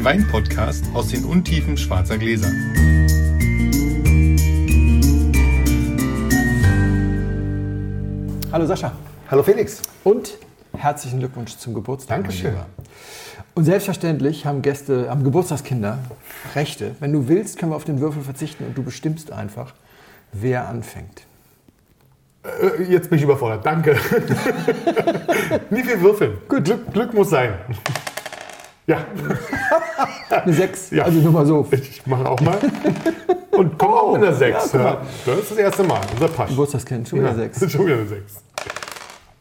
[0.00, 2.50] den Wein-Podcast aus den Untiefen schwarzer Gläser.
[8.50, 8.92] Hallo Sascha.
[9.30, 9.82] Hallo Felix.
[10.02, 10.38] Und
[10.74, 12.16] herzlichen Glückwunsch zum Geburtstag.
[12.16, 12.54] Dankeschön.
[13.54, 15.98] Und selbstverständlich haben Gäste, haben Geburtstagskinder
[16.54, 16.94] Rechte.
[17.00, 19.74] Wenn du willst, können wir auf den Würfel verzichten und du bestimmst einfach,
[20.32, 21.26] wer anfängt.
[22.42, 23.66] Äh, Jetzt bin ich überfordert.
[23.66, 23.98] Danke.
[25.70, 26.38] Nie viel würfeln.
[26.48, 26.64] Gut.
[26.64, 27.52] Glück, Glück muss sein.
[28.90, 29.04] Ja,
[30.30, 31.04] Eine 6, Ja.
[31.04, 31.66] also nur mal so.
[31.70, 32.58] ich mache auch mal.
[33.52, 34.72] Und komme auch mit einer 6.
[34.72, 36.00] Ja, das ist das erste Mal.
[36.12, 36.50] Unser Pasch.
[36.50, 37.70] Geburtstagskind, schon wieder Ja, 6.
[37.70, 38.42] Schon wieder eine 6.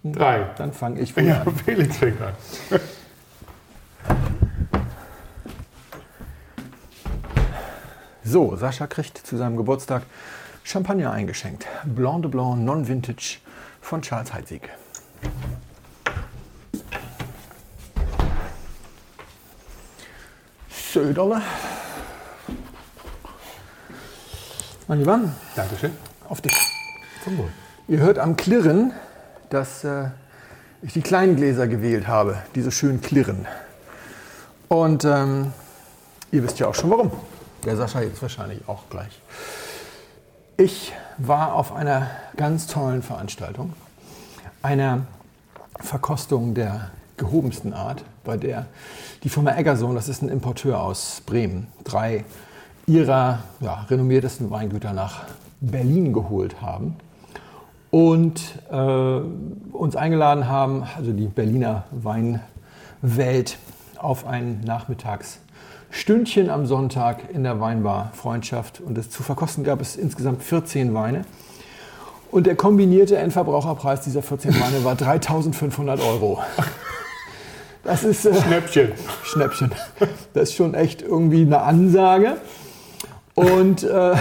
[0.04, 0.46] Drei.
[0.58, 1.56] Dann fange ich wohl Ja, an.
[1.66, 2.34] Felix fängt an.
[8.24, 10.04] So, Sascha kriegt zu seinem Geburtstag
[10.64, 11.66] Champagner eingeschenkt.
[11.86, 13.38] Blanc de Blanc Non-Vintage
[13.82, 14.70] von Charles Heidsieck.
[20.92, 21.40] Söderle.
[24.88, 25.20] Mein Lieber,
[25.56, 25.92] Dankeschön.
[26.28, 26.54] auf dich.
[27.24, 27.50] Zum Wohl.
[27.88, 28.94] Ihr hört am Klirren,
[29.52, 30.06] dass äh,
[30.82, 33.46] ich die kleinen Gläser gewählt habe, die so schön klirren.
[34.68, 35.54] Und ähm,
[36.32, 37.12] ihr wisst ja auch schon warum.
[37.66, 39.22] Der Sascha jetzt wahrscheinlich auch gleich.
[40.58, 43.74] Ich war auf einer ganz tollen Veranstaltung,
[44.64, 45.06] einer
[45.80, 48.66] Verkostung der gehobensten Art, bei der
[49.24, 52.26] die Firma Eggersohn, das ist ein Importeur aus Bremen, drei
[52.88, 55.26] ihrer ja, renommiertesten Weingüter nach
[55.62, 56.96] Berlin geholt haben
[57.92, 63.58] und äh, uns eingeladen haben, also die Berliner Weinwelt,
[63.98, 68.80] auf ein Nachmittagsstündchen am Sonntag in der Weinbar Freundschaft.
[68.80, 71.26] Und es zu verkosten gab es insgesamt 14 Weine.
[72.32, 76.40] Und der kombinierte Endverbraucherpreis dieser 14 Weine war 3500 Euro.
[77.84, 78.92] Das ist äh, Schnäppchen.
[79.24, 79.72] Schnäppchen.
[80.34, 82.38] Das ist schon echt irgendwie eine Ansage.
[83.40, 84.16] Und äh,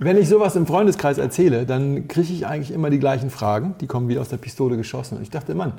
[0.00, 3.76] wenn ich sowas im Freundeskreis erzähle, dann kriege ich eigentlich immer die gleichen Fragen.
[3.80, 5.16] Die kommen wie aus der Pistole geschossen.
[5.16, 5.74] Und ich dachte, Mann,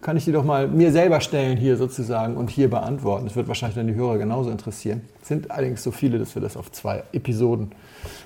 [0.00, 3.26] kann ich die doch mal mir selber stellen hier sozusagen und hier beantworten.
[3.26, 5.02] Das wird wahrscheinlich dann die Hörer genauso interessieren.
[5.22, 7.70] Es sind allerdings so viele, dass wir das auf zwei Episoden,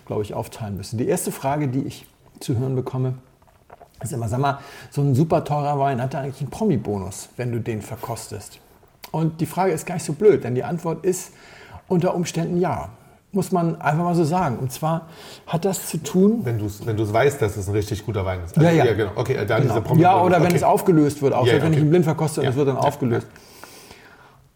[0.07, 0.97] glaube ich, aufteilen müssen.
[0.97, 2.07] Die erste Frage, die ich
[2.41, 3.15] zu hören bekomme,
[4.03, 4.59] ist immer, sag mal,
[4.91, 8.59] so ein super teurer Wein hat da eigentlich einen Promi-Bonus, wenn du den verkostest?
[9.13, 11.33] Und die Frage ist gar nicht so blöd, denn die Antwort ist
[11.89, 12.91] unter Umständen ja.
[13.33, 14.59] Muss man einfach mal so sagen.
[14.59, 15.07] Und zwar
[15.47, 16.41] hat das zu tun.
[16.43, 18.57] Wenn du es wenn du's weißt, dass es ein richtig guter Wein ist.
[18.57, 18.93] Ja, ja.
[18.93, 19.13] genau.
[19.15, 19.75] Okay, da Genau.
[19.75, 20.57] diese Promi- Ja, oder wenn okay.
[20.57, 21.87] es aufgelöst wird, auch Ja, ja, wenn ich okay.
[21.87, 22.51] ihn blind verkoste und Ja.
[22.51, 23.29] es wird dann Ja, aufgelöst.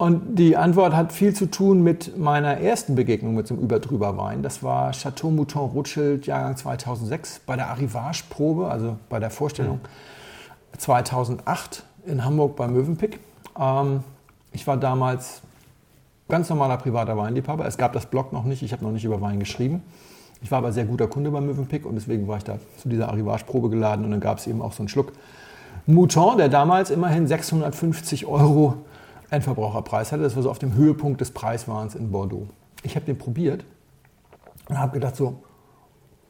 [0.05, 4.43] Und die Antwort hat viel zu tun mit meiner ersten Begegnung mit so einem Überdrüber-Wein.
[4.43, 9.81] Das war Chateau Mouton Rothschild, Jahrgang 2006, bei der Arrivage-Probe, also bei der Vorstellung
[10.77, 13.19] 2008 in Hamburg bei Mövenpick.
[13.59, 14.05] Ähm,
[14.53, 15.41] ich war damals
[16.29, 17.65] ganz normaler privater Weinliebhaber.
[17.65, 19.83] Es gab das Blog noch nicht, ich habe noch nicht über Wein geschrieben.
[20.43, 23.09] Ich war aber sehr guter Kunde bei Mövenpick und deswegen war ich da zu dieser
[23.09, 25.15] Arrivage-Probe geladen und dann gab es eben auch so einen Schluck
[25.87, 28.75] Mouton, der damals immerhin 650 Euro
[29.31, 30.23] Endverbraucherpreis hatte.
[30.23, 32.49] Das war so auf dem Höhepunkt des Preiswahns in Bordeaux.
[32.83, 33.65] Ich habe den probiert
[34.69, 35.43] und habe gedacht so,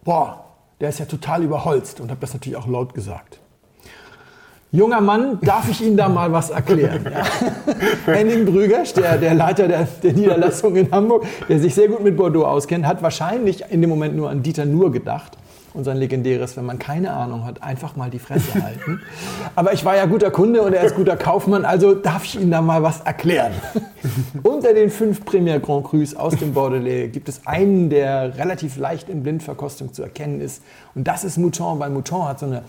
[0.05, 0.45] boah,
[0.81, 3.41] der ist ja total überholzt und habe das natürlich auch laut gesagt.
[4.75, 7.05] Junger Mann, darf ich Ihnen da mal was erklären?
[7.05, 7.25] Ja.
[8.13, 12.17] Henning Brügers, der, der Leiter der, der Niederlassung in Hamburg, der sich sehr gut mit
[12.17, 15.39] Bordeaux auskennt, hat wahrscheinlich in dem Moment nur an Dieter Nuhr gedacht.
[15.75, 19.03] Und sein legendäres, wenn man keine Ahnung hat, einfach mal die Fresse halten.
[19.57, 22.53] Aber ich war ja guter Kunde und er ist guter Kaufmann, also darf ich Ihnen
[22.53, 23.53] da mal was erklären.
[24.45, 29.09] Unter den fünf Premier Grand Crus aus dem Bordelais gibt es einen, der relativ leicht
[29.09, 30.63] in Blindverkostung zu erkennen ist.
[30.95, 32.63] Und das ist Mouton, weil Mouton hat so eine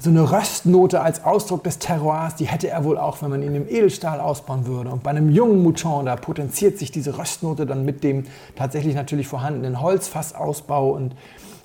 [0.00, 3.54] so eine Röstnote als Ausdruck des Terroirs, die hätte er wohl auch, wenn man ihn
[3.54, 4.88] im Edelstahl ausbauen würde.
[4.88, 8.24] Und bei einem jungen Mouton, da potenziert sich diese Röstnote dann mit dem
[8.56, 10.92] tatsächlich natürlich vorhandenen Holzfassausbau.
[10.92, 11.14] Und,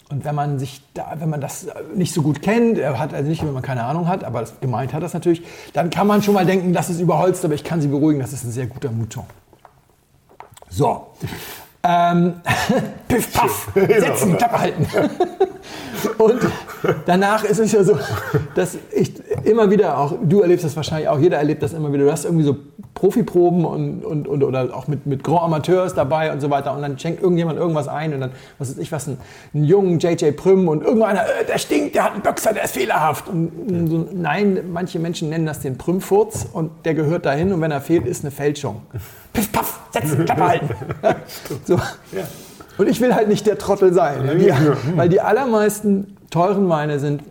[0.09, 3.27] und wenn man sich da, wenn man das nicht so gut kennt, er hat also
[3.27, 5.41] nicht, wenn man keine Ahnung hat, aber das, gemeint hat das natürlich,
[5.73, 8.31] dann kann man schon mal denken, das ist überholzt, aber ich kann Sie beruhigen, das
[8.31, 9.25] ist ein sehr guter Mouton.
[10.69, 11.07] So.
[11.81, 12.35] Ähm,
[13.07, 14.87] piff, paff, setzen, Klappe halten.
[16.17, 16.39] Und
[17.05, 17.97] danach ist es ja so,
[18.53, 19.13] dass ich
[19.45, 22.25] immer wieder auch, du erlebst das wahrscheinlich auch, jeder erlebt das immer wieder, du hast
[22.25, 22.57] irgendwie so
[22.95, 26.81] Profiproben und, und, und oder auch mit, mit Grand Amateurs dabei und so weiter und
[26.81, 29.17] dann schenkt irgendjemand irgendwas ein und dann, was weiß ich was, ein,
[29.53, 32.73] einen jungen JJ Prüm und irgendeiner, äh, der stinkt, der hat einen Böxer, der ist
[32.73, 33.27] fehlerhaft.
[33.27, 37.71] Und so, nein, manche Menschen nennen das den Prümfurz und der gehört dahin und wenn
[37.71, 38.81] er fehlt, ist eine Fälschung.
[39.33, 40.69] Piff, paff, setzen, Klappe halten.
[41.65, 41.77] so.
[42.77, 44.25] Und ich will halt nicht der Trottel sein.
[44.39, 47.21] Ja, die, weil die allermeisten teuren Weine sind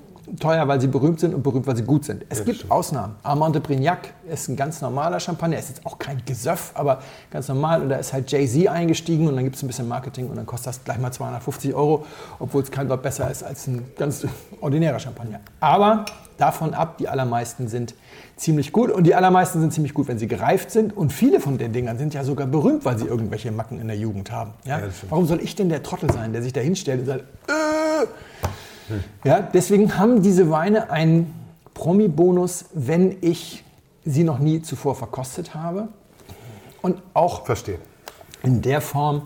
[0.41, 2.25] teuer, weil sie berühmt sind und berühmt, weil sie gut sind.
[2.29, 2.73] Es Ja, gibt stimmt.
[2.73, 3.15] Ausnahmen.
[3.23, 5.59] Armand de Brignac ist ein ganz normaler Champagner.
[5.59, 7.01] Ist jetzt auch kein Gesöff, aber
[7.31, 7.83] ganz normal.
[7.83, 10.47] Und da ist halt Jay-Z eingestiegen und dann gibt es ein bisschen Marketing und dann
[10.47, 12.05] kostet das gleich mal 250 Euro,
[12.39, 14.27] obwohl es kein Wort besser ist als ein ganz
[14.61, 15.41] ordinärer Champagner.
[15.61, 16.05] Aber
[16.39, 17.95] davon ab, die allermeisten sind
[18.37, 20.97] ziemlich gut und die allermeisten sind ziemlich gut, wenn sie gereift sind.
[20.97, 23.97] Und viele von den Dingern sind ja sogar berühmt, weil sie irgendwelche Macken in der
[23.97, 24.53] Jugend haben.
[24.65, 24.79] Ja?
[24.81, 24.85] Ja.
[25.09, 28.07] Warum soll ich denn der Trottel sein, der sich da hinstellt und sagt, äh,
[29.25, 31.35] ja, deswegen haben diese Weine einen
[31.75, 33.65] Promi-Bonus, wenn ich
[34.05, 35.89] sie noch nie zuvor verkostet habe.
[36.83, 37.79] Und auch Verstehe.
[38.43, 39.23] in der Form,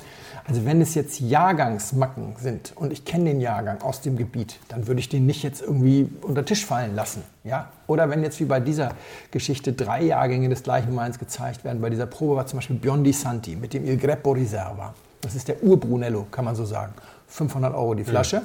[0.47, 4.87] also wenn es jetzt Jahrgangsmacken sind und ich kenne den Jahrgang aus dem Gebiet, dann
[4.87, 7.23] würde ich den nicht jetzt irgendwie unter den Tisch fallen lassen.
[7.43, 7.71] Ja?
[7.89, 8.93] Oder wenn jetzt wie bei dieser
[9.33, 13.13] Geschichte drei Jahrgänge des gleichen Weins gezeigt werden, bei dieser Probe war zum Beispiel Biondi
[13.13, 14.95] Santi mit dem Il Greppo Riserva.
[15.21, 16.95] Das ist der Ur-Brunello, kann man so sagen.
[17.27, 18.43] 500 Euro die Flasche.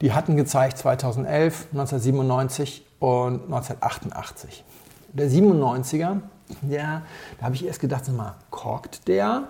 [0.00, 4.64] Die hatten gezeigt 2011, 1997 und 1988.
[5.12, 6.20] Der 97er,
[6.62, 7.02] der,
[7.38, 9.44] da habe ich erst gedacht, sag mal, korkt der?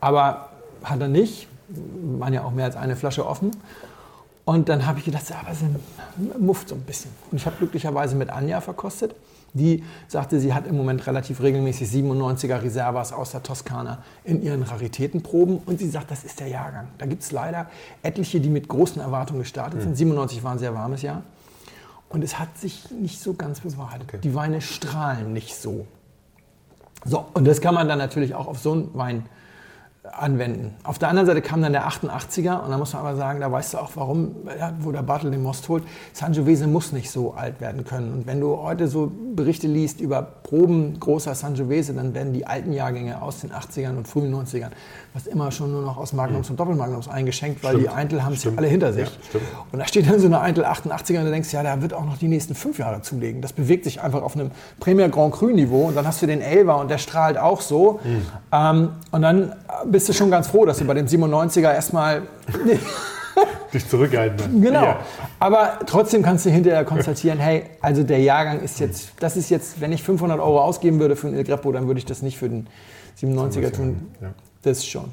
[0.00, 0.48] Aber
[0.82, 1.48] hat er nicht.
[1.68, 3.50] Waren ja auch mehr als eine Flasche offen.
[4.44, 5.58] Und dann habe ich gedacht, ja, aber es
[6.38, 7.10] mufft so ein bisschen.
[7.30, 9.14] Und ich habe glücklicherweise mit Anja verkostet.
[9.54, 14.62] Die sagte, sie hat im Moment relativ regelmäßig 97er Reservas aus der Toskana in ihren
[14.62, 15.58] Raritätenproben.
[15.58, 16.88] Und sie sagt, das ist der Jahrgang.
[16.98, 17.70] Da gibt es leider
[18.02, 19.96] etliche, die mit großen Erwartungen gestartet sind.
[19.96, 21.22] 97 war ein sehr warmes Jahr.
[22.08, 24.08] Und es hat sich nicht so ganz bewahrheitet.
[24.08, 24.18] Okay.
[24.22, 25.86] Die Weine strahlen nicht so.
[27.04, 29.26] So, und das kann man dann natürlich auch auf so einen Wein
[30.12, 30.74] anwenden.
[30.84, 33.50] Auf der anderen Seite kam dann der 88er und da muss man aber sagen, da
[33.50, 35.82] weißt du auch, warum, ja, wo der Bartel den Most holt.
[36.12, 38.12] Sangiovese muss nicht so alt werden können.
[38.12, 42.72] Und wenn du heute so Berichte liest über Proben großer Sangiovese, dann werden die alten
[42.72, 44.70] Jahrgänge aus den 80ern und frühen 90ern
[45.14, 47.84] was immer schon nur noch aus Magnums und Doppelmagnums eingeschenkt, weil Stimmt.
[47.84, 48.58] die Eintel haben es Stimmt.
[48.58, 49.08] alle hinter sich.
[49.32, 49.40] Ja,
[49.70, 52.04] und da steht dann so eine Eintel 88er und du denkst, ja, der wird auch
[52.04, 53.40] noch die nächsten fünf Jahre zulegen.
[53.40, 54.50] Das bewegt sich einfach auf einem
[54.80, 58.00] Premier Grand Cru Niveau und dann hast du den Elver und der strahlt auch so.
[58.02, 58.22] Mhm.
[58.50, 59.52] Ähm, und dann
[59.94, 62.22] bist du schon ganz froh, dass du bei dem 97er erstmal
[63.72, 64.60] Dich zurückhalten.
[64.60, 64.82] Genau.
[64.82, 64.98] Ja.
[65.38, 69.80] Aber trotzdem kannst du hinterher konstatieren, hey, also der Jahrgang ist jetzt, das ist jetzt,
[69.80, 72.38] wenn ich 500 Euro ausgeben würde für einen Il Greppo, dann würde ich das nicht
[72.38, 72.66] für den
[73.20, 74.10] 97er tun.
[74.20, 74.34] Ja.
[74.62, 75.04] Das schon.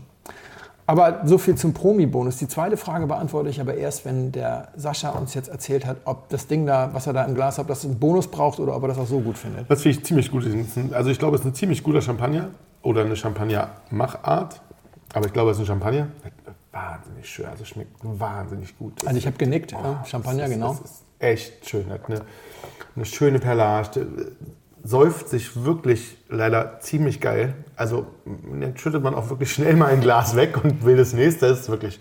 [0.87, 2.37] Aber so viel zum Promi-Bonus.
[2.37, 6.27] Die zweite Frage beantworte ich aber erst, wenn der Sascha uns jetzt erzählt hat, ob
[6.29, 8.75] das Ding da, was er da im Glas hat, ob das einen Bonus braucht oder
[8.75, 9.69] ob er das auch so gut findet.
[9.69, 10.43] Das finde ich ziemlich gut.
[10.91, 12.49] Also ich glaube, es ist ein ziemlich guter Champagner
[12.81, 14.61] oder eine Champagner-Machart.
[15.13, 16.07] Aber ich glaube, es ist ein Champagner.
[16.71, 19.05] Wahnsinnig schön, also schmeckt wahnsinnig gut.
[19.05, 20.77] Also ich habe genickt, ja, Oh, Champagner, das ist, genau.
[20.81, 21.89] Das ist echt schön.
[21.89, 22.21] Hat eine,
[22.95, 23.99] eine schöne Perlage.
[23.99, 24.05] äh,
[24.83, 27.53] Säuft sich wirklich leider ziemlich geil.
[27.75, 31.49] Also dann schüttet man auch wirklich schnell mal ein Glas weg und will das nächste.
[31.49, 31.99] Das ist wirklich,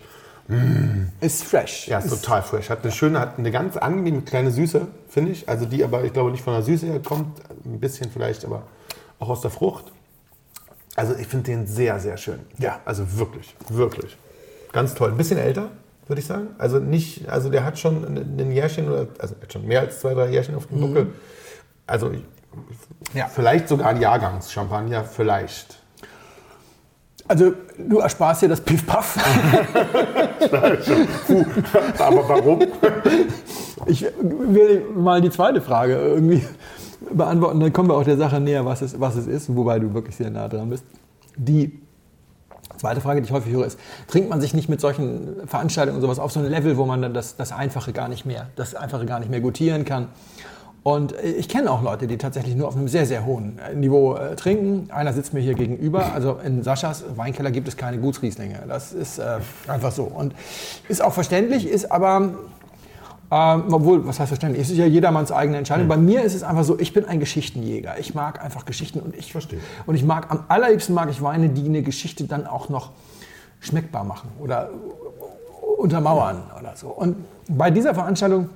[1.19, 1.87] Ist fresh.
[1.87, 2.71] ja, ist total fresh.
[2.71, 5.47] Hat eine schöne, hat eine ganz angenehme kleine Süße, finde ich.
[5.47, 7.39] Also die aber, ich glaube, nicht von der Süße her kommt.
[7.65, 8.63] Ein bisschen vielleicht, aber
[9.19, 9.91] auch aus der Frucht.
[11.01, 12.41] Also ich finde den sehr, sehr schön.
[12.59, 14.15] Ja, also wirklich, wirklich.
[14.71, 15.09] Ganz toll.
[15.09, 15.69] Ein bisschen älter,
[16.07, 16.49] würde ich sagen.
[16.59, 18.05] Also nicht, also der hat schon
[18.37, 21.07] ein Jährchen oder, also schon mehr als zwei, drei Jährchen auf dem Buckel.
[21.87, 22.11] Also
[23.15, 23.25] Ja.
[23.33, 25.79] vielleicht sogar ein Jahrgangschampagner, vielleicht.
[27.27, 29.17] Also du ersparst dir das Piff-Paff.
[31.97, 32.59] Aber warum?
[33.87, 36.45] Ich will mal die zweite Frage irgendwie
[37.09, 39.93] beantworten, dann kommen wir auch der Sache näher, was es, was es ist, wobei du
[39.93, 40.83] wirklich sehr nah dran bist.
[41.35, 41.79] Die
[42.77, 46.01] zweite Frage, die ich häufig höre, ist, trinkt man sich nicht mit solchen Veranstaltungen und
[46.01, 48.75] sowas auf so ein Level, wo man dann das, das Einfache gar nicht mehr, das
[48.75, 50.07] Einfache gar nicht mehr gutieren kann?
[50.83, 53.75] Und äh, ich kenne auch Leute, die tatsächlich nur auf einem sehr, sehr hohen äh,
[53.75, 54.89] Niveau äh, trinken.
[54.91, 56.13] Einer sitzt mir hier gegenüber.
[56.13, 58.63] Also in Saschas Weinkeller gibt es keine Gutsrieslinge.
[58.67, 60.03] Das ist äh, einfach so.
[60.03, 60.33] Und
[60.87, 62.33] ist auch verständlich, ist aber
[63.31, 64.61] ähm, obwohl, was heißt verständlich?
[64.61, 65.87] Es ist ja jedermanns eigene Entscheidung.
[65.87, 67.97] Bei mir ist es einfach so, ich bin ein Geschichtenjäger.
[67.97, 69.59] Ich mag einfach Geschichten und ich Verstehe.
[69.85, 72.91] Und ich mag am allerliebsten mag ich Weine, die eine Geschichte dann auch noch
[73.61, 74.69] schmeckbar machen oder
[75.77, 76.89] untermauern oder so.
[76.89, 77.15] Und
[77.47, 78.49] bei dieser Veranstaltung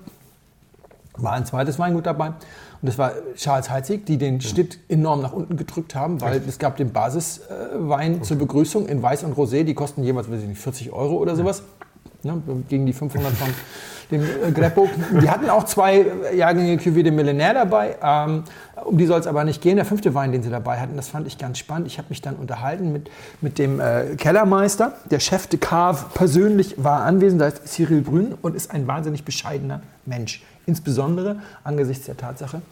[1.16, 2.28] war ein zweites Weingut dabei.
[2.28, 6.60] Und das war Charles Heitzig, die den Schnitt enorm nach unten gedrückt haben, weil es
[6.60, 10.60] gab den Basiswein zur Begrüßung in Weiß und Rosé, die kosten jeweils, weiß ich nicht,
[10.60, 11.64] 40 Euro oder sowas.
[12.26, 13.50] Ne, gegen die 500 von
[14.10, 14.90] dem äh, Greppo.
[15.22, 17.98] Die hatten auch zwei Jahrgänge Cuvée de Millénaire dabei.
[18.02, 18.44] Ähm,
[18.84, 19.76] um die soll es aber nicht gehen.
[19.76, 21.86] Der fünfte Wein, den sie dabei hatten, das fand ich ganz spannend.
[21.86, 24.94] Ich habe mich dann unterhalten mit, mit dem äh, Kellermeister.
[25.12, 27.42] Der Chef de Cave persönlich war anwesend.
[27.42, 30.44] Da ist Cyril Brünn und ist ein wahnsinnig bescheidener Mensch.
[30.66, 32.64] Insbesondere angesichts der Tatsache,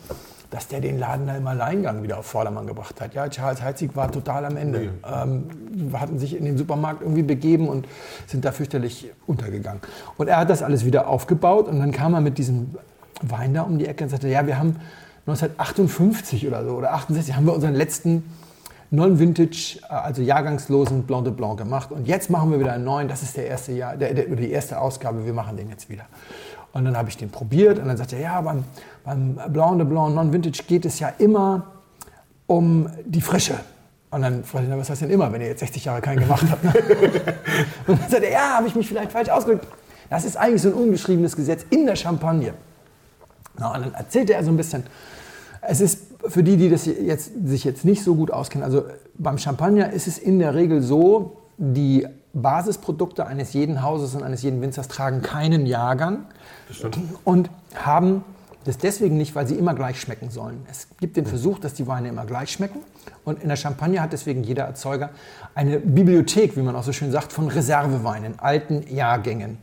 [0.54, 3.16] dass der den Laden da im Alleingang wieder auf Vordermann gebracht hat.
[3.16, 4.92] Ja, Charles Heitzig war total am Ende.
[5.04, 5.46] Ähm,
[5.94, 7.88] hatten sich in den Supermarkt irgendwie begeben und
[8.28, 9.82] sind da fürchterlich untergegangen.
[10.18, 12.76] Und er hat das alles wieder aufgebaut und dann kam er mit diesem
[13.22, 14.76] Wein da um die Ecke und sagte, ja, wir haben
[15.26, 18.24] 1958 oder so oder 68 haben wir unseren letzten
[18.92, 21.92] Non-Vintage, äh, also jahrgangslosen Blanc de Blanc gemacht.
[21.92, 23.08] Und jetzt machen wir wieder einen neuen.
[23.08, 25.26] Das ist der erste Jahr, der, der, die erste Ausgabe.
[25.26, 26.06] Wir machen den jetzt wieder.
[26.74, 28.63] Und dann habe ich den probiert und dann sagte er, ja, beim,
[29.06, 31.68] beim Blanc de Blanc Non-Vintage geht es ja immer
[32.48, 33.56] um die Frische.
[34.10, 36.46] Und dann fragte ich, was heißt denn immer, wenn ihr jetzt 60 Jahre keinen gemacht
[36.50, 36.63] habt?
[36.63, 36.74] Ne?
[37.88, 39.68] und dann sagte er, ja, habe ich mich vielleicht falsch ausgedrückt.
[40.10, 42.53] Das ist eigentlich so ein ungeschriebenes Gesetz in der Champagne.
[43.58, 44.84] Na, und dann erzählte er so ein bisschen,
[45.62, 48.84] es ist für die, die das jetzt, sich jetzt nicht so gut auskennen, also
[49.15, 54.42] beim Champagner ist es in der Regel so, die Basisprodukte eines jeden Hauses und eines
[54.42, 56.25] jeden Winzers tragen keinen Jahrgang
[57.24, 58.24] und haben
[58.66, 60.66] das deswegen nicht, weil sie immer gleich schmecken sollen.
[60.70, 62.80] Es gibt den Versuch, dass die Weine immer gleich schmecken.
[63.25, 65.10] Und in der Champagne hat deswegen jeder Erzeuger
[65.54, 69.58] eine Bibliothek, wie man auch so schön sagt, von Reserveweinen, alten Jahrgängen.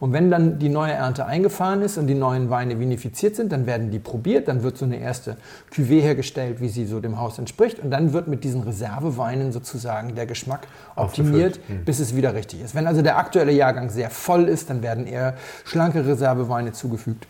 [0.00, 3.66] Und wenn dann die neue Ernte eingefahren ist und die neuen Weine vinifiziert sind, dann
[3.66, 5.36] werden die probiert, dann wird so eine erste
[5.74, 7.78] Cuvée hergestellt, wie sie so dem Haus entspricht.
[7.78, 10.66] Und dann wird mit diesen Reserveweinen sozusagen der Geschmack
[10.96, 11.84] optimiert, mhm.
[11.84, 12.74] bis es wieder richtig ist.
[12.74, 17.26] Wenn also der aktuelle Jahrgang sehr voll ist, dann werden eher schlanke Reserveweine zugefügt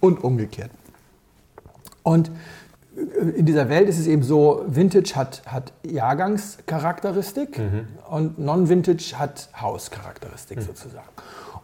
[0.00, 0.70] und umgekehrt.
[2.02, 2.30] Und
[3.36, 7.88] in dieser Welt ist es eben so, Vintage hat, hat Jahrgangscharakteristik mhm.
[8.10, 10.62] und Non-Vintage hat Hauscharakteristik mhm.
[10.62, 11.08] sozusagen.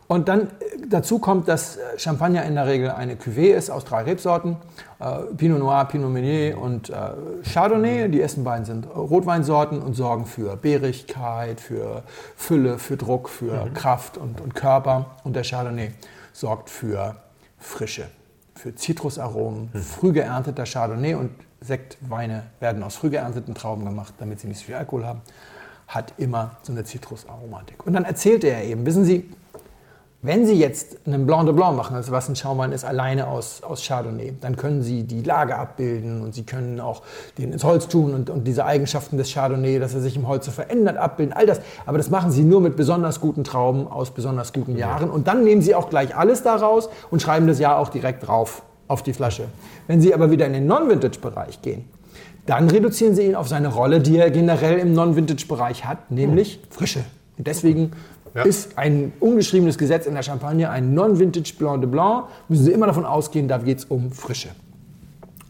[0.09, 0.49] Und dann äh,
[0.89, 4.57] dazu kommt, dass äh, Champagner in der Regel eine Cuvée ist aus drei Rebsorten.
[4.99, 6.95] Äh, Pinot Noir, Pinot Meunier und äh,
[7.43, 8.09] Chardonnay.
[8.09, 12.03] Die ersten beiden sind Rotweinsorten und sorgen für Beerigkeit, für
[12.37, 13.75] Fülle, für Druck, für mhm.
[13.75, 15.17] Kraft und, und Körper.
[15.25, 15.91] Und der Chardonnay
[16.33, 17.17] sorgt für
[17.59, 18.07] Frische,
[18.55, 19.71] für Zitrusaromen.
[19.73, 19.79] Mhm.
[19.81, 24.67] Früh geernteter Chardonnay und Sektweine werden aus früh geernteten Trauben gemacht, damit sie nicht so
[24.67, 25.23] viel Alkohol haben.
[25.89, 27.87] Hat immer so eine Zitrusaromatik.
[27.87, 29.31] Und dann erzählte er eben, wissen Sie,
[30.27, 33.63] wenn Sie jetzt einen Blanc de Blanc machen, also was ein Schaumwein ist, alleine aus,
[33.63, 37.03] aus Chardonnay, dann können Sie die Lage abbilden und Sie können auch
[37.39, 40.45] den ins Holz tun und, und diese Eigenschaften des Chardonnay, dass er sich im Holz
[40.45, 41.61] so verändert, abbilden, all das.
[41.87, 45.11] Aber das machen Sie nur mit besonders guten Trauben aus besonders guten Jahren.
[45.11, 48.63] Und dann nehmen Sie auch gleich alles daraus und schreiben das Jahr auch direkt drauf
[48.89, 49.45] auf die Flasche.
[49.87, 51.85] Wenn Sie aber wieder in den Non-Vintage-Bereich gehen,
[52.47, 57.05] dann reduzieren Sie ihn auf seine Rolle, die er generell im Non-Vintage-Bereich hat, nämlich Frische.
[57.39, 57.93] Und deswegen
[58.37, 58.43] ja.
[58.43, 62.87] ist ein ungeschriebenes Gesetz in der Champagne, ein Non-Vintage Blanc de Blanc, müssen Sie immer
[62.87, 64.51] davon ausgehen, da geht es um Frische.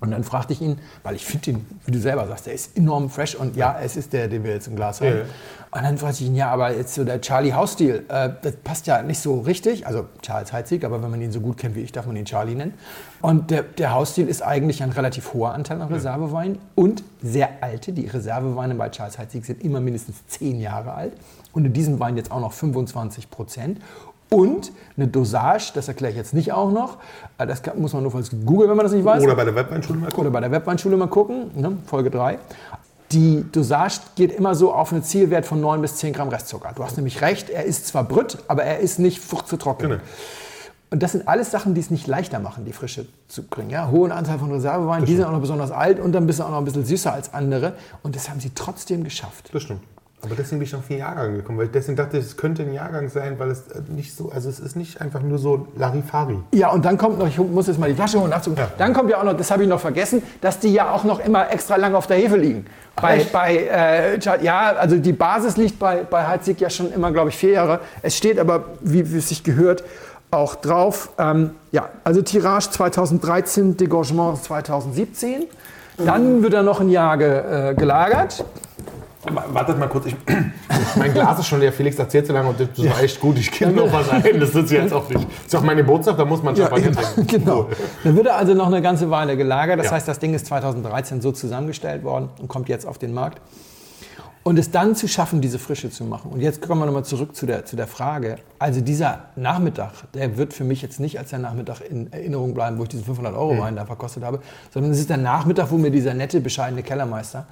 [0.00, 2.76] Und dann fragte ich ihn, weil ich finde ihn, wie du selber sagst, der ist
[2.76, 5.18] enorm fresh und ja, es ist der, den wir jetzt im Glas haben.
[5.18, 5.24] Ja.
[5.70, 8.86] Und dann fragte ich ihn, ja, aber jetzt so der Charlie House-Stil, äh, das passt
[8.86, 9.86] ja nicht so richtig.
[9.86, 12.24] Also Charles Heitzig, aber wenn man ihn so gut kennt wie ich, darf man ihn
[12.24, 12.74] Charlie nennen.
[13.22, 17.92] Und der, der House-Stil ist eigentlich ein relativ hoher Anteil an Reservewein und sehr alte.
[17.92, 21.12] Die Reserveweine bei Charles Heitzig sind immer mindestens zehn Jahre alt
[21.52, 23.80] und in diesem Wein jetzt auch noch 25 Prozent.
[24.28, 26.98] Und eine Dosage, das erkläre ich jetzt nicht auch noch.
[27.38, 29.22] Äh, das muss man nur falls Google, wenn man das nicht weiß.
[29.22, 30.20] Oder bei der Webweinschule mal gucken.
[30.20, 31.76] Oder bei der Webweinschule mal gucken, ne?
[31.86, 32.38] Folge 3.
[33.12, 36.72] Die Dosage geht immer so auf einen Zielwert von 9 bis 10 Gramm Restzucker.
[36.74, 39.90] Du hast nämlich recht, er ist zwar brütt, aber er ist nicht zu trocken.
[39.90, 40.02] Genau.
[40.90, 43.70] Und das sind alles Sachen, die es nicht leichter machen, die Frische zu kriegen.
[43.70, 43.90] Ja?
[43.90, 46.50] Hohen Anteil von Reservewein, die sind auch noch besonders alt und dann bist du auch
[46.50, 47.74] noch ein bisschen süßer als andere.
[48.02, 49.50] Und das haben sie trotzdem geschafft.
[49.52, 49.82] Das stimmt.
[50.26, 52.72] Aber deswegen bin ich auf vier Jahrgang gekommen, weil ich deswegen dachte, es könnte ein
[52.72, 56.38] Jahrgang sein, weil es äh, nicht so, also es ist nicht einfach nur so Larifari.
[56.52, 58.68] Ja, und dann kommt noch, ich muss jetzt mal die Flasche holen, ja.
[58.76, 61.20] dann kommt ja auch noch, das habe ich noch vergessen, dass die ja auch noch
[61.20, 62.66] immer extra lange auf der Hefe liegen.
[62.96, 67.28] Bei, bei äh, ja, also die Basis liegt bei, bei Heizig ja schon immer, glaube
[67.28, 67.80] ich, vier Jahre.
[68.02, 69.84] Es steht aber, wie, wie es sich gehört,
[70.30, 71.10] auch drauf.
[71.18, 75.44] Ähm, ja, also Tirage 2013, Degorgement 2017.
[75.98, 78.44] Dann wird er noch ein Jahr ge, äh, gelagert.
[79.32, 80.16] Wartet mal kurz, ich,
[80.96, 81.72] mein Glas ist schon leer.
[81.72, 82.90] Felix erzählt so lange und das ja.
[82.90, 83.38] war echt gut.
[83.38, 84.40] Ich gebe noch was ein.
[84.40, 85.24] Das ist jetzt auch nicht.
[85.24, 87.26] Das ist auch mein Geburtstag, da muss man ja, Champagner trinken.
[87.36, 87.68] Genau.
[88.04, 89.78] Dann wird er also noch eine ganze Weile gelagert.
[89.78, 89.92] Das ja.
[89.92, 93.40] heißt, das Ding ist 2013 so zusammengestellt worden und kommt jetzt auf den Markt.
[94.46, 96.30] Und es dann zu schaffen, diese Frische zu machen.
[96.30, 98.36] Und jetzt kommen wir nochmal zurück zu der, zu der Frage.
[98.60, 102.78] Also dieser Nachmittag, der wird für mich jetzt nicht als der Nachmittag in Erinnerung bleiben,
[102.78, 103.78] wo ich diesen 500 Euro Wein mhm.
[103.78, 104.38] da verkostet habe,
[104.72, 107.48] sondern es ist der Nachmittag, wo mir dieser nette, bescheidene Kellermeister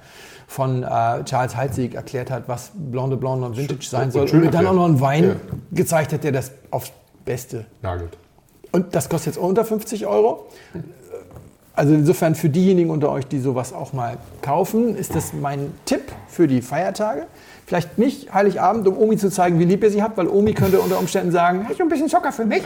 [0.47, 4.29] von äh, Charles Heitzig erklärt hat, was Blanc de Blanc und Vintage sein soll.
[4.29, 5.35] Und mir dann auch noch einen Wein ja.
[5.71, 6.91] gezeigt hat, der das aufs
[7.23, 8.17] Beste nagelt.
[8.71, 10.47] Und das kostet jetzt unter 50 Euro.
[11.75, 16.03] Also insofern für diejenigen unter euch, die sowas auch mal kaufen, ist das mein Tipp
[16.27, 17.27] für die Feiertage.
[17.65, 20.79] Vielleicht nicht Heiligabend, um Omi zu zeigen, wie lieb ihr sie habt, weil Omi könnte
[20.79, 22.63] unter Umständen sagen, du ein bisschen Zucker für mich?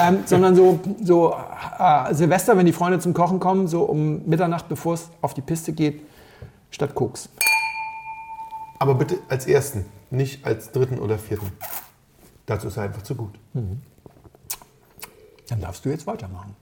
[0.00, 1.34] ähm, sondern so, so
[1.78, 5.42] äh, Silvester, wenn die Freunde zum Kochen kommen, so um Mitternacht, bevor es auf die
[5.42, 6.00] Piste geht,
[6.76, 7.30] statt Koks.
[8.78, 11.50] Aber bitte als ersten, nicht als dritten oder vierten.
[12.44, 13.34] Dazu ist er einfach zu gut.
[13.54, 16.54] Dann darfst du jetzt weitermachen.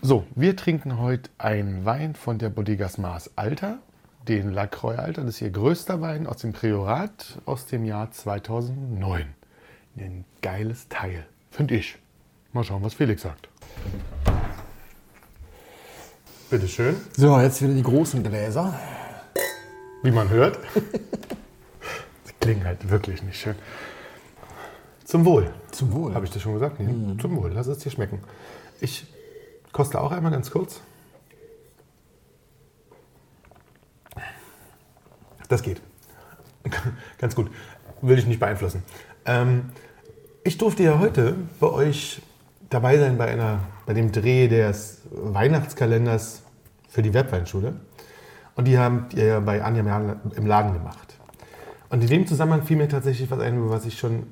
[0.00, 3.78] So, wir trinken heute einen Wein von der Bodegas Mars Alter,
[4.26, 5.22] den Lacroix Alter.
[5.22, 9.26] Das ist ihr größter Wein aus dem Priorat aus dem Jahr 2009.
[9.96, 11.98] Ein geiles Teil, finde ich.
[12.52, 13.48] Mal schauen, was Felix sagt.
[16.52, 16.96] Bitteschön.
[17.16, 18.78] So, jetzt wieder die großen Gläser.
[20.02, 20.58] Wie man hört.
[22.24, 23.54] Sie klingen halt wirklich nicht schön.
[25.02, 25.50] Zum Wohl.
[25.70, 26.12] Zum Wohl.
[26.14, 26.78] Habe ich das schon gesagt?
[26.78, 27.16] Nee.
[27.22, 27.52] Zum Wohl.
[27.54, 28.20] Lass es dir schmecken.
[28.82, 29.06] Ich
[29.72, 30.82] koste auch einmal ganz kurz.
[35.48, 35.80] Das geht.
[37.16, 37.50] Ganz gut.
[38.02, 38.82] Will ich nicht beeinflussen.
[39.24, 39.70] Ähm,
[40.44, 42.20] ich durfte ja heute bei euch
[42.68, 46.41] dabei sein bei, einer, bei dem Dreh des Weihnachtskalenders
[46.92, 47.74] für die Webweinschule.
[48.54, 51.16] Und die haben ihr ja bei Anja im Laden gemacht.
[51.88, 54.24] Und in dem Zusammenhang fiel mir tatsächlich was ein, über was ich schon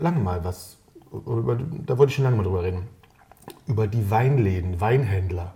[0.00, 0.76] lange mal was,
[1.12, 2.82] über, da wollte ich schon lange mal drüber reden.
[3.66, 5.54] Über die Weinläden, Weinhändler,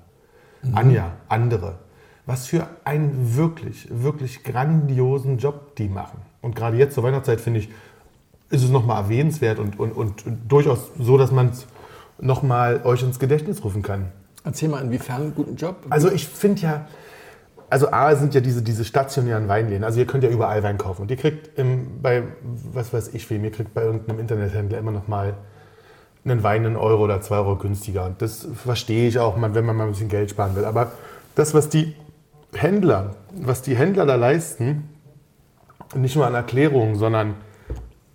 [0.73, 1.79] Anja, andere.
[2.27, 6.21] Was für einen wirklich, wirklich grandiosen Job die machen.
[6.43, 7.71] Und gerade jetzt zur Weihnachtszeit finde ich,
[8.51, 11.67] ist es nochmal erwähnenswert und, und, und durchaus so, dass man es
[12.21, 14.13] nochmal euch ins Gedächtnis rufen kann.
[14.49, 15.77] Erzähl mal, inwiefern einen guten Job?
[15.91, 16.87] Also ich finde ja,
[17.69, 19.85] also A sind ja diese, diese stationären Weinläden.
[19.85, 21.03] Also ihr könnt ja überall Wein kaufen.
[21.03, 22.23] Und ihr kriegt im, bei,
[22.73, 25.35] was weiß ich wem, ihr kriegt bei irgendeinem Internethändler immer noch mal
[26.25, 28.07] einen Wein einen Euro oder zwei Euro günstiger.
[28.07, 30.65] Und das verstehe ich auch, wenn man mal ein bisschen Geld sparen will.
[30.65, 30.93] Aber
[31.35, 31.95] das, was die
[32.55, 34.89] Händler, was die Händler da leisten,
[35.95, 37.35] nicht nur an Erklärungen, sondern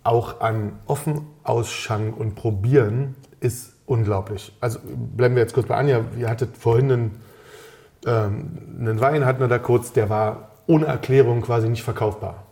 [0.02, 4.56] auch an Offenausschank und Probieren, ist unglaublich.
[4.60, 4.78] Also
[5.16, 6.00] bleiben wir jetzt kurz bei Anja.
[6.18, 7.20] Ihr hattet vorhin einen,
[8.06, 12.44] ähm, einen Wein, hatten wir da kurz, der war ohne Erklärung quasi nicht verkaufbar.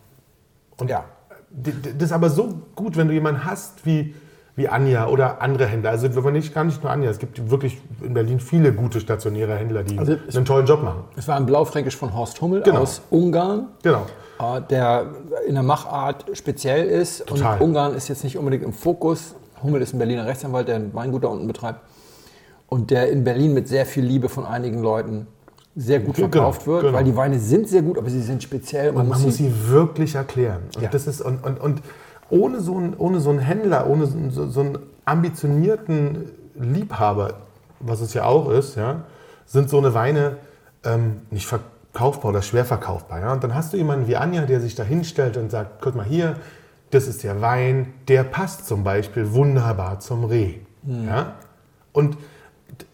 [0.79, 1.05] Und Ja.
[1.51, 4.15] das ist aber so gut, wenn du jemanden hast wie,
[4.57, 5.91] wie Anja oder andere Händler.
[5.91, 9.01] Also wenn man nicht, gar nicht nur Anja, es gibt wirklich in Berlin viele gute
[9.01, 11.05] stationäre Händler, die Also einen tollen Job machen.
[11.17, 12.81] Es war ein Blaufränkisch von Horst Hummel Genau.
[12.81, 14.05] aus Ungarn, Genau.
[14.41, 15.07] äh, der
[15.49, 17.27] in der Machart speziell ist.
[17.27, 17.59] Total.
[17.61, 19.35] Und Ungarn ist jetzt nicht unbedingt im Fokus.
[19.63, 21.81] Hummel ist ein Berliner Rechtsanwalt, der ein Weingut da unten betreibt.
[22.69, 25.27] Und der in Berlin mit sehr viel Liebe von einigen Leuten
[25.77, 26.95] sehr gut Genau, verkauft wird, genau.
[26.95, 28.93] weil die Weine sind sehr gut, aber sie sind speziell.
[28.93, 30.63] Man, muss sie wirklich erklären.
[30.77, 30.89] Und, Ja.
[30.91, 31.83] das ist, und, und, und
[32.31, 37.35] ohne, so einen, ohne so einen Händler, ohne so, so, so einen ambitionierten Liebhaber,
[37.81, 39.03] was es ja auch ist, ja,
[39.47, 40.37] sind so eine Weine
[40.85, 43.21] ähm, nicht verkaufbar oder schwer verkaufbar.
[43.21, 43.33] Ja?
[43.33, 46.05] Und dann hast du jemanden wie Anja, der sich da hinstellt und sagt, guck mal
[46.07, 46.37] hier,
[46.93, 50.55] das ist der Wein, der passt zum Beispiel wunderbar zum Reh.
[50.87, 51.35] Ja?
[51.93, 52.17] Und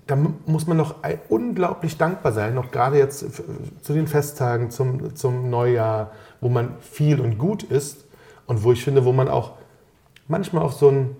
[0.06, 3.24] da muss man ein- unglaublich dankbar sein, noch gerade jetzt
[3.82, 8.04] zu den Festtagen, zum, zum Neujahr, wo man viel und gut ist
[8.46, 9.52] und wo ich finde, wo man auch
[10.28, 11.16] manchmal auf so einen,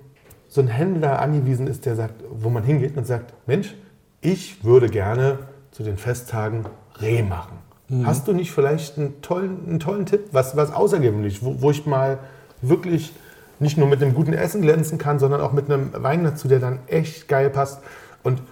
[0.49, 3.75] so einen Händler angewiesen ist, der sagt, wo man hingeht und sagt, Mensch,
[4.23, 5.38] ich würde gerne
[5.71, 6.64] zu den Festtagen
[7.01, 7.59] Reh machen.
[8.05, 11.87] Hast du nicht vielleicht einen tollen, einen tollen Tipp, was, was außergewöhnlich, wo, wo ich
[11.87, 12.19] mal
[12.62, 13.12] wirklich
[13.61, 16.61] nicht nur mit einem guten Essen glänzen kann, sondern auch mit einem Wein dazu, der
[16.61, 17.83] dann echt geil passt.
[18.23, 18.42] Und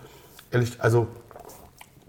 [0.51, 1.07] ehrlich, also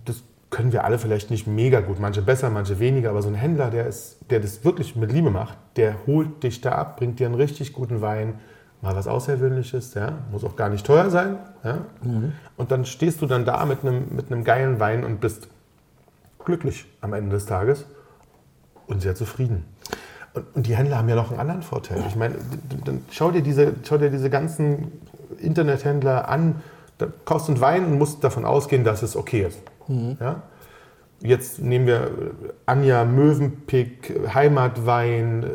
[0.05, 3.35] das können wir alle vielleicht nicht mega gut, manche besser, manche weniger, aber so ein
[3.35, 7.19] Händler, der, ist, der das wirklich mit Liebe macht, der holt dich da ab, bringt
[7.19, 8.35] dir einen richtig guten Wein,
[8.81, 11.37] mal was Außergewöhnliches, ja, muss auch gar nicht teuer sein.
[11.63, 11.79] Ja,
[12.57, 15.47] Und dann stehst du dann da mit einem, mit einem geilen Wein und bist
[16.43, 17.85] glücklich am Ende des Tages
[18.87, 19.65] und sehr zufrieden.
[20.37, 22.03] Und, und die Händler haben ja noch einen anderen Vorteil.
[22.07, 22.35] Ich meine,
[22.85, 24.91] dann schau dir diese, schau dir diese ganzen
[25.39, 26.61] Internethändler an,
[26.97, 29.59] da kaufst einen Wein und musst davon ausgehen, dass es okay ist.
[30.19, 30.43] Ja?
[31.19, 32.09] Jetzt nehmen wir äh,
[32.67, 35.47] Anja Mövenpick, Heimatwein, äh,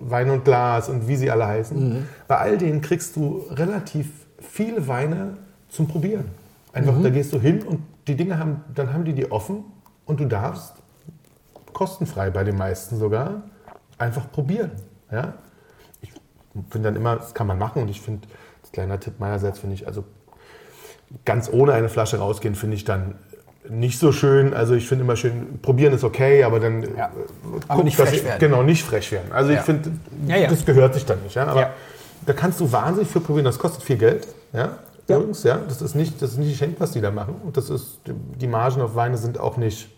[0.00, 2.06] Wein und Glas und wie sie alle heißen.
[2.26, 4.08] Bei all denen kriegst du relativ
[4.40, 5.36] viele Weine
[5.68, 6.24] zum Probieren.
[6.72, 9.62] Einfach, da gehst du hin und die Dinge haben, dann haben die die offen
[10.06, 10.74] und du darfst
[11.72, 13.42] kostenfrei bei den meisten sogar
[13.98, 14.70] einfach probieren.
[15.10, 15.34] Ja?
[16.00, 16.10] Ich
[16.70, 18.26] finde dann immer, das kann man machen und ich finde,
[18.62, 20.04] das kleiner Tipp meinerseits finde ich, also
[21.24, 23.16] ganz ohne eine Flasche rausgehen, finde ich dann
[23.68, 24.54] nicht so schön.
[24.54, 26.88] Also ich finde immer schön, probieren ist okay, aber dann Ja.
[26.88, 27.10] äh,
[27.68, 28.40] Aber guck, nicht frech ich- werden.
[28.40, 29.30] Genau, nicht frech werden.
[29.32, 29.58] Also Ja.
[29.60, 29.92] ich finde,
[30.26, 30.48] Ja, ja.
[30.48, 31.34] das gehört sich dann nicht.
[31.36, 31.46] Ja?
[31.46, 31.70] Aber Ja.
[32.26, 33.44] da kannst du wahnsinnig viel probieren.
[33.44, 34.26] Das kostet viel Geld.
[34.52, 34.78] Ja?
[35.08, 35.16] Ja.
[35.16, 35.58] Übrigens, ja.
[35.68, 37.34] Das ist nicht, das ist nicht geschenkt, was die da machen.
[37.44, 39.88] Und das ist, die Margen auf Weine sind auch nicht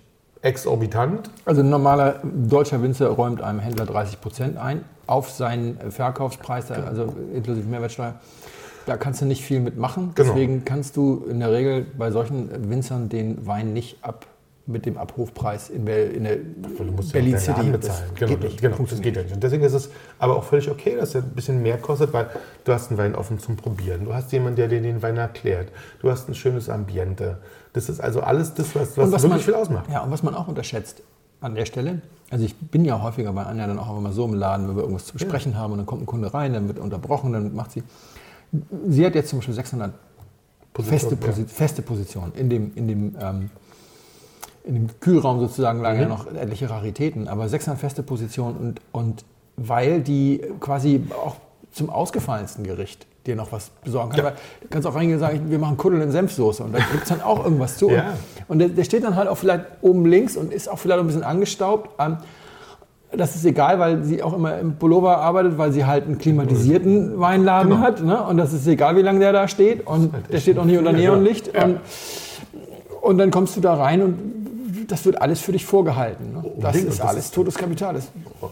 [0.44, 1.30] exorbitant.
[1.46, 7.14] Also ein normaler deutscher Winzer räumt einem Händler 30 Prozent ein auf seinen Verkaufspreis, also
[7.34, 8.14] inklusive Mehrwertsteuer.
[8.86, 10.12] Da kannst du nicht viel mitmachen.
[10.14, 10.28] Genau.
[10.28, 14.26] Deswegen kannst du in der Regel bei solchen Winzern den Wein nicht ab
[14.66, 16.36] mit dem Abrufpreis in, Bel- in der
[17.12, 17.70] Berlin City.
[17.70, 18.10] Das bezahlen.
[18.14, 18.60] Genau, geht das, nicht.
[18.62, 19.34] genau, das geht ja nicht.
[19.34, 22.28] Und deswegen ist es aber auch völlig okay, dass er ein bisschen mehr kostet, weil
[22.64, 24.04] du hast einen Wein offen zum Probieren.
[24.06, 25.68] Du hast jemanden, der dir den Wein erklärt.
[26.00, 27.38] Du hast ein schönes Ambiente.
[27.74, 29.90] Das ist also alles das, was, was, was wirklich man, viel ausmacht.
[29.90, 31.02] Ja, und was man auch unterschätzt
[31.40, 34.34] an der Stelle, also ich bin ja häufiger bei Anja dann auch immer so im
[34.34, 36.78] Laden, wenn wir irgendwas zu besprechen haben und dann kommt ein Kunde rein, dann wird
[36.78, 37.82] unterbrochen, dann macht sie.
[38.88, 39.92] Sie hat jetzt zum Beispiel 600
[40.80, 41.32] feste, ja.
[41.46, 42.32] Feste Position.
[42.36, 43.50] In dem, in, dem, ähm,
[44.64, 46.02] in dem Kühlraum sozusagen lagen Mhm.
[46.02, 49.24] ja noch etliche Raritäten, aber 600 feste Positionen und, und
[49.56, 51.36] weil die quasi auch
[51.74, 54.24] zum ausgefallensten Gericht dir noch was besorgen kann.
[54.24, 54.30] Ja.
[54.60, 57.08] Du kannst auch reingehen und sagen, wir machen Kuddel in Senfsoße und da gibt es
[57.08, 57.90] dann auch irgendwas zu.
[57.90, 58.14] Ja.
[58.48, 61.06] Und der, der steht dann halt auch vielleicht oben links und ist auch vielleicht ein
[61.06, 61.90] bisschen angestaubt.
[61.98, 62.18] Ähm,
[63.16, 67.18] das ist egal, weil sie auch immer im Pullover arbeitet, weil sie halt einen klimatisierten
[67.20, 67.82] Weinladen Genau.
[67.82, 68.02] hat.
[68.02, 68.22] Ne?
[68.22, 69.86] Und das ist egal, wie lange der da steht.
[69.86, 70.92] Und der steht auch nicht unter.
[70.92, 71.54] Neonlicht.
[71.54, 71.64] Ja.
[71.64, 71.80] Und,
[73.00, 74.43] und dann kommst du da rein und
[74.88, 76.32] das wird alles für dich vorgehalten.
[76.34, 76.42] Ne?
[76.42, 76.88] Das Unbedingt.
[76.88, 77.94] ist das alles ist- totes Kapital.
[77.94, 78.08] Das,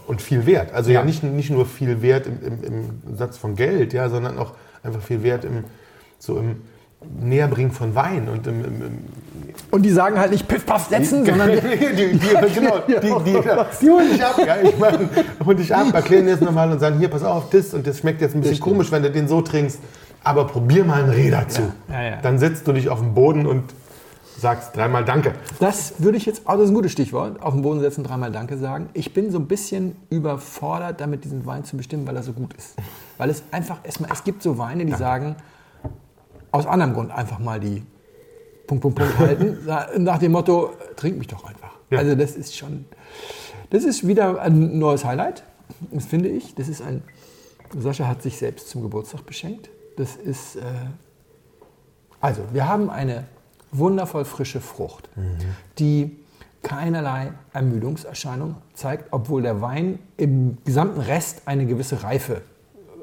[0.07, 0.73] Und viel wert.
[0.73, 1.05] Also ja, Ja.
[1.05, 2.63] nicht, nicht nur viel wert im, im,
[3.07, 5.63] im Satz von Geld, ja, sondern auch einfach viel wert im,
[6.19, 6.61] so im
[7.21, 8.97] Näherbringen von Wein und im, im, im
[9.71, 12.99] und die sagen halt nicht Piff, Paff, setzen, sondern die, die, die, genau, die, die,
[13.81, 14.37] die holen dich ab.
[14.45, 15.09] Ja, ich meine,
[15.45, 17.99] holen dich ab, erklären dir das nochmal und sagen, hier, pass auf, das und das
[17.99, 19.79] schmeckt jetzt ein bisschen komisch, wenn du den so trinkst,
[20.23, 21.61] aber probier mal ein Reh dazu.
[21.89, 22.17] Ja, ja.
[22.21, 23.63] Dann setzt du dich auf den Boden und
[24.39, 25.33] sagst dreimal Danke.
[25.59, 28.31] Das würde ich jetzt, oh, das ist ein gutes Stichwort, auf den Boden setzen, dreimal
[28.31, 28.89] Danke sagen.
[28.93, 32.53] Ich bin so ein bisschen überfordert, damit diesen Wein zu bestimmen, weil er so gut
[32.53, 32.75] ist.
[33.17, 35.35] Weil es einfach erstmal, es gibt so Weine, die sagen,
[36.51, 37.83] aus anderem Grund einfach mal die
[38.67, 39.57] Punkt, Punkt, Punkt halten,
[40.03, 41.71] nach dem Motto, trink mich doch einfach.
[41.89, 41.99] Ja.
[41.99, 42.85] Also das ist schon,
[43.69, 45.43] das ist wieder ein neues Highlight,
[45.91, 46.55] das finde ich.
[46.55, 47.03] Das ist ein,
[47.77, 49.69] Sascha hat sich selbst zum Geburtstag beschenkt.
[49.97, 50.61] Das ist, äh,
[52.19, 53.25] also wir haben eine
[53.73, 55.09] wundervoll frische Frucht,
[55.79, 56.17] die
[56.61, 62.41] keinerlei Ermüdungserscheinung zeigt, obwohl der Wein im gesamten Rest eine gewisse Reife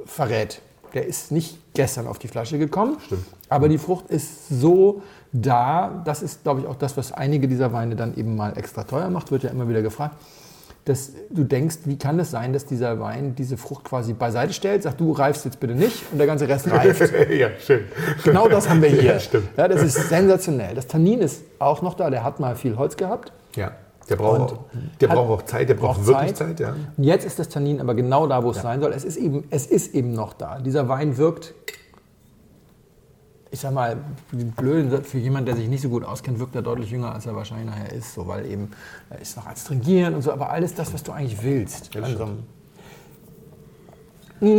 [0.07, 0.63] verrät.
[0.95, 3.25] Der ist nicht gestern auf die Flasche gekommen, Stimmt.
[3.49, 5.03] aber die Frucht ist so
[5.33, 8.83] da, das ist, glaube ich, auch das, was einige dieser Weine dann eben mal extra
[8.83, 10.17] teuer macht, wird ja immer wieder gefragt,
[10.91, 14.83] dass du denkst, wie kann es sein, dass dieser Wein diese Frucht quasi beiseite stellt,
[14.83, 17.01] sagt, du reifst jetzt bitte nicht und der ganze Rest reift.
[17.31, 17.85] ja, schön.
[18.25, 19.03] Genau das haben wir hier.
[19.15, 19.49] Ja, stimmt.
[19.57, 20.75] Ja, das ist sensationell.
[20.75, 23.33] Das Tannin ist auch noch da, der hat mal viel Holz gehabt.
[23.57, 23.73] Ja,
[24.09, 24.59] der braucht, auch,
[25.01, 26.59] der hat- braucht auch Zeit, der braucht, braucht wirklich Zeit.
[26.59, 26.61] Zeit.
[26.61, 26.75] ja.
[26.97, 28.93] Und jetzt ist das Tannin aber genau da, wo es sein soll.
[28.93, 30.59] Es ist, eben, es ist eben noch da.
[30.59, 31.55] Dieser Wein wirkt,
[33.53, 33.97] ich sag mal,
[34.31, 37.35] blöd, für jemanden, der sich nicht so gut auskennt, wirkt er deutlich jünger, als er
[37.35, 38.15] wahrscheinlich nachher ist.
[38.15, 38.71] So, weil eben,
[39.11, 41.93] er ist noch astringierend und so, aber alles das, was du eigentlich willst.
[41.95, 42.31] Ja, an so stimmt.
[42.31, 42.45] einem-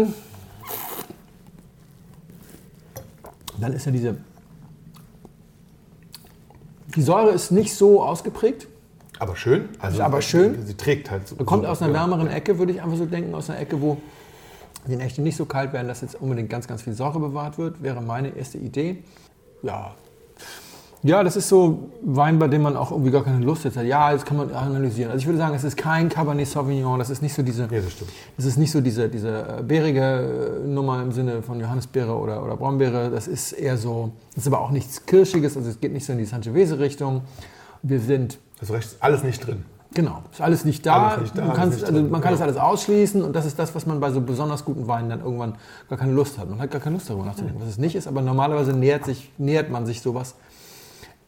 [0.03, 0.13] Mm.
[3.59, 4.17] Dann ist ja diese.
[6.95, 8.67] Die Säure ist nicht so ausgeprägt.
[9.19, 9.69] Aber schön.
[9.79, 10.65] Also, aber schön.
[10.65, 11.35] Sie trägt halt so.
[11.37, 11.99] Kommt so- aus einer ja.
[12.01, 13.97] wärmeren Ecke, würde ich einfach so denken, aus einer Ecke, wo
[14.87, 17.81] die Nächte nicht so kalt werden, dass jetzt unbedingt ganz, ganz viel Säure bewahrt wird,
[17.83, 19.03] wäre meine erste Idee.
[19.63, 19.91] Ja.
[21.03, 23.85] Ja, das ist so Wein, bei dem man auch irgendwie gar keine Lust jetzt hat.
[23.85, 25.09] Ja, das kann man analysieren.
[25.11, 27.81] Also ich würde sagen, es ist kein Cabernet Sauvignon, das ist nicht so diese, Ja,
[27.81, 28.11] das stimmt.
[28.37, 32.43] das ist nicht so diese, diese äh, beerige äh, Nummer im Sinne von Johannisbeere oder,
[32.43, 33.09] oder Brombeere.
[33.09, 36.11] Das ist eher so, das ist aber auch nichts Kirschiges, also es geht nicht so
[36.13, 37.23] in die Sangiovese-Richtung.
[37.81, 39.65] Wir sind ist recht- alles nicht drin.
[39.93, 41.09] Genau, ist alles nicht da.
[41.09, 43.59] Alles nicht da, alles kannst, nicht also man kann das alles ausschließen und das ist
[43.59, 45.55] das, was man bei so besonders guten Weinen dann irgendwann
[45.89, 46.49] gar keine Lust hat.
[46.49, 49.31] Man hat gar keine Lust darüber nachzudenken, was es nicht ist, aber normalerweise nähert, sich,
[49.37, 50.35] nähert man sich sowas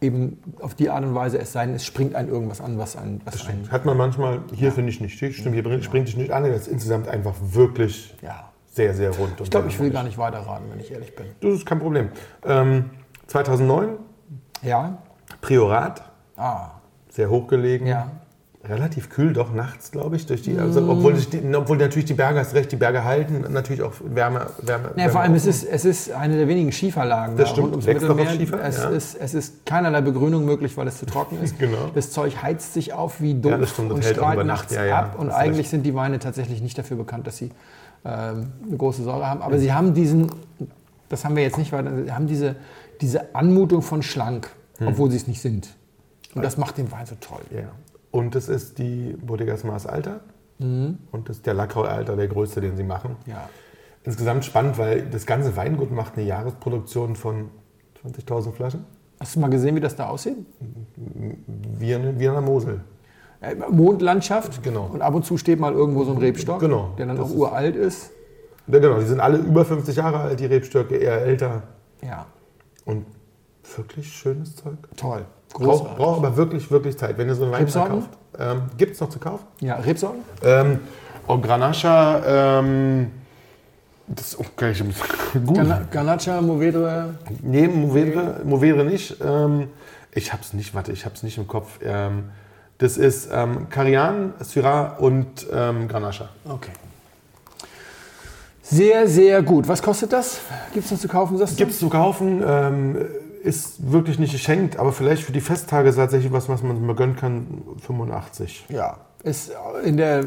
[0.04, 2.96] eben auf die Art und Weise, es sei denn, es springt einen irgendwas an, was
[2.96, 5.18] einen, was einen Hat man manchmal, hier finde ich nicht.
[5.18, 6.44] Stimmt, hier springt dich nicht an.
[6.44, 8.52] Das ist insgesamt einfach wirklich ja.
[8.72, 9.40] sehr, sehr rund.
[9.42, 11.28] Ich glaube, ich will gar nicht weiterraten, wenn ich ehrlich bin.
[11.40, 12.10] Das ist kein Problem.
[12.46, 12.90] Ähm,
[13.28, 13.98] 2009,
[14.62, 14.98] Ja?
[15.42, 16.04] Priorat,
[16.36, 16.72] Ah,
[17.10, 17.88] sehr hochgelegen.
[17.88, 18.12] ja.
[18.68, 20.26] Relativ kühl doch nachts, glaube ich.
[20.26, 23.82] Durch die, also, obwohl, die, obwohl natürlich die Berge, hast recht, die Berge halten, natürlich
[23.82, 24.48] auch Wärme.
[24.62, 27.54] Wärme, Ja, Wärme vor allem, es ist, es ist eine der wenigen Schieferlagen Das da
[27.56, 27.72] stimmt.
[27.72, 28.30] ums Mittelmeer.
[28.30, 28.90] Schiefer, es, ja.
[28.90, 31.60] ist, es ist keinerlei Begrünung möglich, weil es zu trocken ist.
[31.64, 31.90] Genau.
[31.94, 34.98] Das Zeug heizt sich auf wie doof Ja, das stimmt, das und strahlt nachts Ja,
[34.98, 35.20] ab.
[35.20, 35.70] Und eigentlich recht.
[35.72, 37.50] sind die Weine tatsächlich nicht dafür bekannt, dass sie
[38.06, 39.42] ähm, eine große Säure haben.
[39.42, 40.32] Aber sie haben diesen,
[41.10, 42.56] das haben wir jetzt nicht weiter, sie haben diese,
[43.02, 44.88] diese Anmutung von schlank, Hm.
[44.88, 45.68] obwohl sie es nicht sind.
[46.34, 47.42] Und das macht den Wein so toll.
[47.52, 47.64] Ja.
[48.14, 50.22] Und das ist die Bodegas Maas Alter.
[50.60, 51.00] Mhm.
[51.12, 53.18] Und das ist der Lackrau Alter, der größte, den sie machen.
[53.26, 53.50] Ja.
[54.06, 57.50] insgesamt spannend, weil das ganze Weingut macht eine Jahresproduktion von
[58.06, 58.84] 20.000 Flaschen.
[59.20, 60.36] Hast du mal gesehen, wie das da aussieht?
[60.96, 62.82] Wie, in- wie an der Mosel.
[63.42, 64.62] Äh, Mondlandschaft.
[64.62, 64.90] Genau.
[64.92, 66.94] Und ab und zu steht mal irgendwo so ein Rebstock, Genau.
[66.98, 68.12] der dann auch ist- uralt ist.
[68.68, 71.64] Ja, genau, die sind alle über 50 Jahre alt, die Rebstöcke eher älter.
[72.04, 72.26] Ja,
[72.86, 73.06] Und
[73.78, 74.78] wirklich schönes Zeug.
[74.98, 75.26] toll.
[75.54, 77.18] Braucht brauch aber wirklich, wirklich Zeit.
[77.18, 78.00] Wenn ihr so einen Wein Rebsorten?
[78.02, 79.46] kauft, ähm, gibt es noch zu kaufen?
[79.62, 80.22] Ja, Rebsorten?
[80.44, 80.80] Ähm,
[81.28, 83.12] oh, Grenache, ähm,
[84.08, 84.96] das okay, ich muss
[85.46, 85.56] gut.
[85.58, 87.16] Gana- Garnacha, Movedre.
[87.42, 89.16] Nee, Movedre, Movedre nicht.
[89.24, 89.70] Ähm,
[90.12, 91.80] ich hab's nicht, warte, ich hab's nicht im Kopf.
[91.84, 92.26] Ähm,
[92.80, 96.30] das ist ähm, Carian, Syrah und ähm, Grenache.
[96.50, 96.72] Okay.
[98.62, 99.68] Sehr, sehr gut.
[99.68, 100.40] Was kostet das?
[100.74, 101.58] Gibt es noch zu kaufen, sagst du?
[101.58, 102.98] Gibt's zu kaufen, ähm,
[103.44, 107.16] ist wirklich nicht geschenkt, aber vielleicht für die Festtage tatsächlich was, was man mal gönnen
[107.16, 108.66] kann, 85.
[108.70, 109.52] Ja, ist
[109.84, 110.26] in der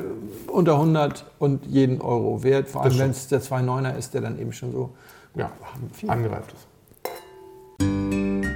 [0.49, 2.69] unter 100 und jeden Euro wert.
[2.69, 4.91] Vor allem, wenn es der 2,9er ist, der dann eben schon so
[5.35, 5.51] Ja,
[5.93, 6.11] viel.
[6.11, 8.26] angereift ist.